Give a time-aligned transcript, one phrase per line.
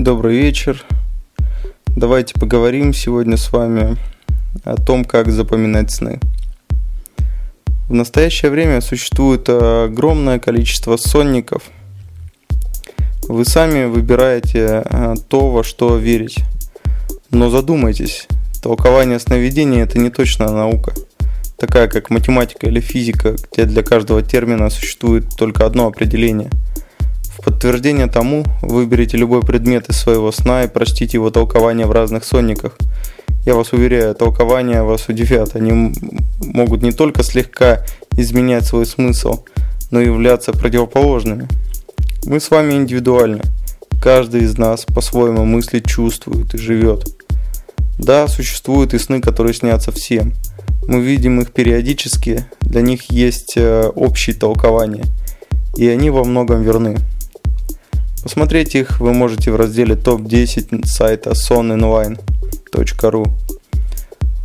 [0.00, 0.82] Добрый вечер.
[1.94, 3.98] Давайте поговорим сегодня с вами
[4.64, 6.18] о том, как запоминать сны.
[7.86, 11.64] В настоящее время существует огромное количество сонников.
[13.28, 16.38] Вы сами выбираете э, то, во что верить.
[17.30, 18.26] Но задумайтесь,
[18.62, 20.94] толкование сновидений– это не точная наука,
[21.58, 26.48] такая как математика или физика, где для каждого термина существует только одно определение–
[27.42, 32.76] подтверждение тому выберите любой предмет из своего сна и прочтите его толкование в разных сонниках.
[33.46, 35.56] Я вас уверяю, толкования вас удивят.
[35.56, 35.94] Они
[36.40, 39.44] могут не только слегка изменять свой смысл,
[39.90, 41.48] но и являться противоположными.
[42.24, 43.42] Мы с вами индивидуальны.
[44.02, 47.06] Каждый из нас по-своему мыслит, чувствует и живет.
[47.98, 50.32] Да, существуют и сны, которые снятся всем.
[50.86, 55.04] Мы видим их периодически, для них есть э, общие толкования,
[55.76, 56.96] и они во многом верны.
[58.22, 63.26] Посмотреть их вы можете в разделе топ-10 сайта soninline.ru.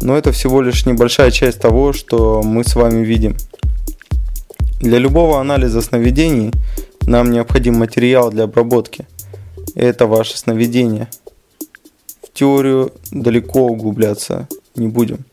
[0.02, 3.36] Но это всего лишь небольшая часть того, что мы с вами видим.
[4.80, 6.52] Для любого анализа сновидений
[7.02, 9.08] нам необходим материал для обработки.
[9.76, 11.10] Это ваше сновидение.
[12.24, 15.26] В теорию далеко углубляться не будем.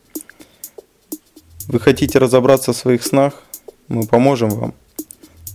[1.69, 3.41] Вы хотите разобраться в своих снах?
[3.87, 4.73] Мы поможем вам.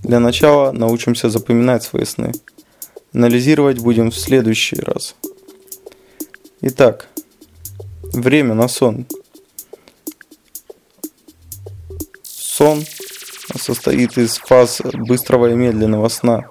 [0.03, 2.33] Для начала научимся запоминать свои сны–
[3.15, 5.15] Анализировать будем в следующий раз.
[6.61, 7.09] Итак,
[8.13, 9.07] время на сон.
[12.23, 12.85] Сон
[13.59, 16.45] состоит из фаз быстрого и медленного сна,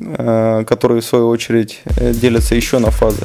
[0.00, 3.24] э, которые в свою очередь э, делятся еще на фазы.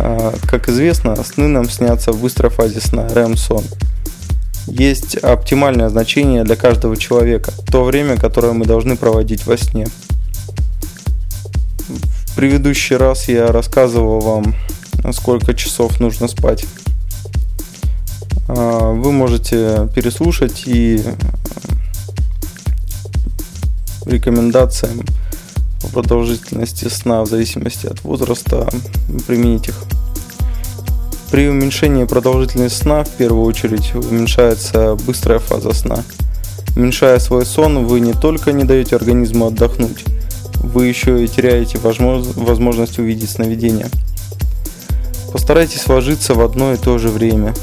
[0.00, 3.64] Э, как известно, сны нам снятся в быстрой фазе сна, REM-сон.
[4.66, 9.86] Есть оптимальное значение для каждого человека, то время, которое мы должны проводить во сне–
[11.88, 14.54] в предыдущий раз я рассказывал вам,
[15.12, 16.64] сколько часов нужно спать.
[18.48, 21.14] А, вы можете переслушать и э,
[24.06, 25.04] рекомендациям
[25.80, 28.68] по продолжительности сна в зависимости от возраста
[29.26, 29.84] применить их.
[31.30, 36.04] При уменьшении продолжительности сна в первую очередь уменьшается быстрая фаза сна.
[36.76, 40.04] Уменьшая свой сон, вы не только не даете организму отдохнуть,
[40.62, 43.88] вы еще и теряете возможность увидеть сновидение.
[45.32, 47.54] Постарайтесь ложиться в одно и то же время.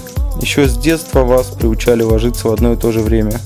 [0.42, 3.40] Еще с детства вас приучали ложиться в одно и то же время.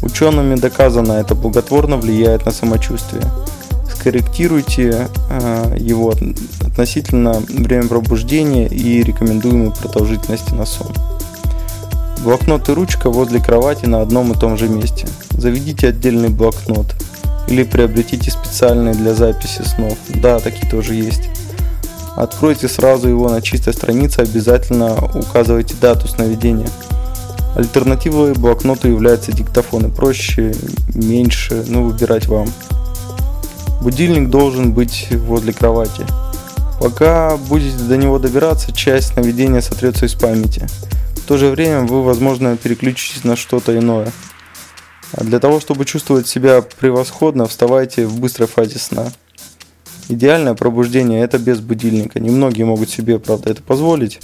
[0.00, 3.24] Учеными доказано, это благотворно влияет на самочувствие.
[3.94, 6.14] Скорректируйте э, его
[6.60, 10.92] относительно время пробуждения и рекомендуемой продолжительности на сон.
[12.24, 15.06] Блокнот и ручка возле кровати на одном и том же месте.
[15.30, 16.86] Заведите отдельный блокнот–
[17.52, 19.98] или приобретите специальные для записи снов.
[20.08, 21.28] Да, такие тоже есть.
[22.16, 26.68] Откройте сразу его на чистой странице, обязательно указывайте дату сновидения.
[27.54, 30.54] Альтернативой блокноту является диктофон и проще,
[30.94, 32.48] меньше, ну выбирать вам.
[33.82, 36.06] Будильник должен быть возле кровати.
[36.80, 40.66] Пока будете до него добираться, часть сновидения сотрется из памяти.
[41.16, 44.10] В то же время вы, возможно, переключитесь на что-то иное–
[45.18, 49.12] для того, чтобы чувствовать себя превосходно, вставайте в быстрой фазе сна.
[50.08, 52.18] Идеальное пробуждение– это без будильника.
[52.18, 54.20] Немногие могут себе, правда, это позволить.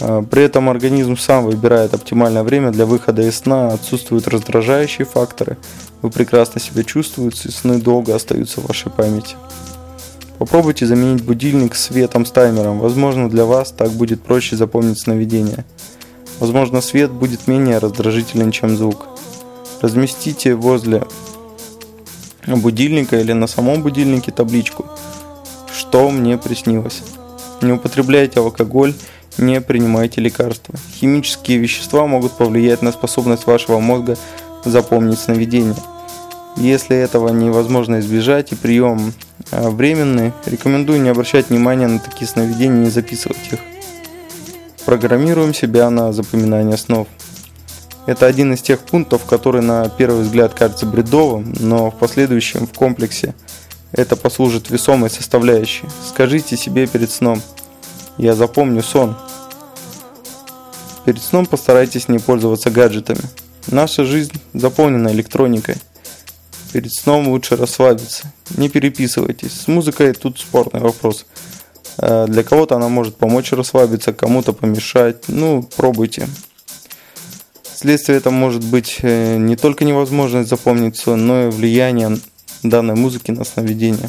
[0.00, 5.56] А, при этом организм сам выбирает оптимальное время для выхода из сна, отсутствуют раздражающие факторы,
[6.02, 9.36] вы прекрасно себя чувствуете, сны долго остаются в вашей памяти.
[10.38, 15.64] Попробуйте заменить будильник светом с таймером, возможно для вас так будет проще запомнить сновидение.
[16.40, 19.06] Возможно свет будет менее раздражителен, чем звук
[19.80, 21.04] разместите возле
[22.46, 24.86] будильника или на самом будильнике табличку
[25.72, 27.02] «Что мне приснилось?».
[27.62, 28.94] Не употребляйте алкоголь,
[29.38, 30.74] не принимайте лекарства.
[30.94, 34.16] Химические вещества могут повлиять на способность вашего мозга
[34.64, 35.76] запомнить сновидения.
[36.56, 39.12] Если этого невозможно избежать и прием
[39.50, 43.58] а, временный, рекомендую не обращать внимания на такие сновидения и записывать их.
[44.86, 47.08] Программируем себя на запоминание снов.
[48.06, 52.72] Это один из тех пунктов, который на первый взгляд кажется бредовым, но в последующем в
[52.72, 53.34] комплексе
[53.90, 55.86] это послужит весомой составляющей.
[56.08, 57.42] Скажите себе перед сном
[58.16, 59.16] «Я запомню сон».
[61.04, 63.22] Перед сном постарайтесь не пользоваться гаджетами.
[63.68, 65.76] Наша жизнь заполнена электроникой.
[66.72, 68.32] Перед сном лучше расслабиться.
[68.56, 69.52] Не переписывайтесь.
[69.52, 71.26] С музыкой тут спорный вопрос.
[71.98, 75.28] Э, для кого-то она может помочь расслабиться, кому-то помешать.
[75.28, 76.28] Ну, пробуйте.
[77.78, 82.18] Следствие это может быть э, не только невозможность запомнить сон, но и влияние
[82.62, 84.08] данной музыки на сновидение.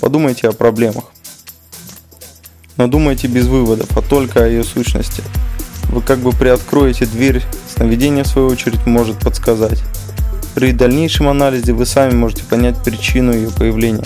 [0.00, 1.04] Подумайте о проблемах.
[2.76, 5.22] Но думайте без выводов, а только о ее сущности.
[5.90, 7.40] Вы как бы приоткроете дверь,
[7.72, 9.80] сновидение в свою очередь может подсказать.
[10.56, 14.02] При дальнейшем анализе вы сами можете понять причину ее появления.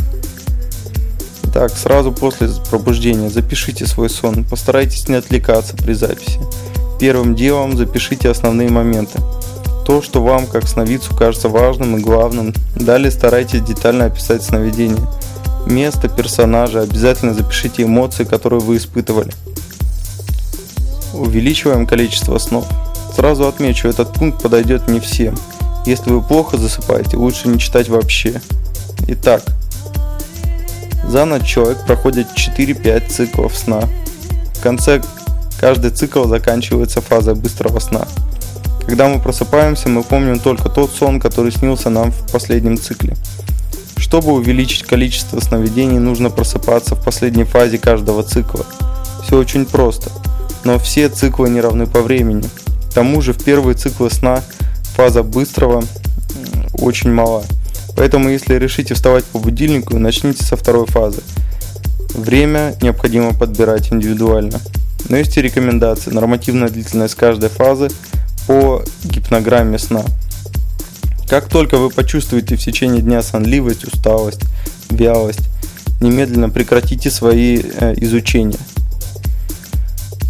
[1.54, 4.44] Так, сразу после пробуждения запишите свой сон.
[4.44, 6.38] Постарайтесь не отвлекаться при записи.
[7.00, 9.18] Первым делом запишите основные моменты.
[9.86, 12.52] То, что вам, как сновидцу, кажется важным и главным.
[12.76, 15.08] Далее старайтесь детально описать сновидение.
[15.64, 19.32] Место, персонажа, обязательно запишите эмоции, которые вы испытывали.
[21.14, 22.66] Увеличиваем количество снов.
[23.16, 25.34] Сразу отмечу, этот пункт подойдет не всем.
[25.86, 28.42] Если вы плохо засыпаете, лучше не читать вообще.
[29.08, 29.42] Итак,
[31.08, 33.80] за ночь человек проходит 4-5 циклов сна.
[34.54, 35.00] В конце
[35.60, 38.08] каждый цикл заканчивается фазой быстрого сна.
[38.86, 43.14] Когда мы просыпаемся, мы помним только тот сон, который снился нам в последнем цикле.
[43.98, 48.64] Чтобы увеличить количество сновидений, нужно просыпаться в последней фазе каждого цикла.
[49.22, 50.10] Все очень просто,
[50.64, 52.48] но все циклы не равны по времени.
[52.90, 54.42] К тому же в первые циклы сна
[54.94, 55.84] фаза быстрого
[56.72, 57.44] очень мала.
[57.96, 61.20] Поэтому, если решите вставать по будильнику, начните со второй фазы.
[62.14, 64.58] Время необходимо подбирать индивидуально.
[65.10, 66.12] Но есть и рекомендации.
[66.12, 67.88] Нормативная длительность каждой фазы
[68.46, 70.04] по гипнограмме сна.
[71.28, 74.42] Как только вы почувствуете в течение дня сонливость, усталость,
[74.88, 75.48] вялость,
[76.00, 78.58] немедленно прекратите свои э, изучения.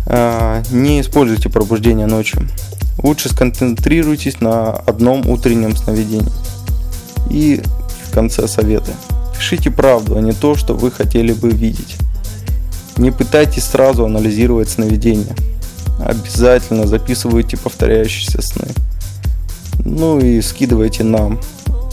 [0.06, 2.48] Э, не используйте пробуждение ночью.
[3.02, 6.32] Лучше сконцентрируйтесь на одном утреннем сновидении.
[7.28, 7.60] И
[8.08, 8.92] в конце советы.
[9.36, 11.96] Пишите правду, а не то, что вы хотели бы видеть.
[13.00, 15.34] Не пытайтесь сразу анализировать сновидения.
[16.04, 18.68] Обязательно записывайте повторяющиеся сны.
[19.86, 21.40] Ну и скидывайте нам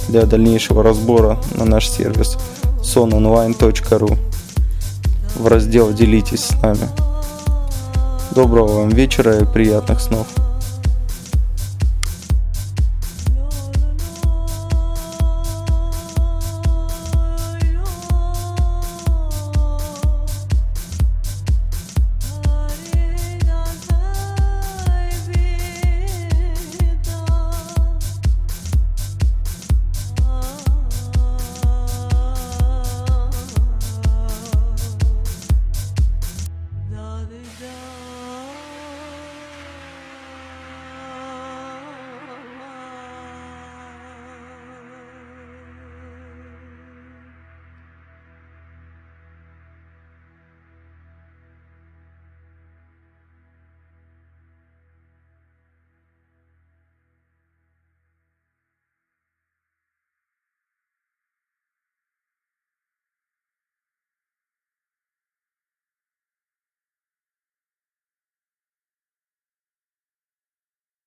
[0.10, 2.36] для дальнейшего разбора на наш сервис
[2.82, 4.18] sononline.ru
[5.38, 6.90] в раздел «Делитесь с нами».
[8.36, 10.28] Доброго вам вечера и приятных снов!